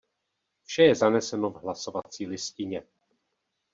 Vše 0.63 0.83
je 0.83 0.95
zaneseno 0.95 1.49
v 1.49 1.55
hlasovací 1.55 2.27
listině. 2.27 2.83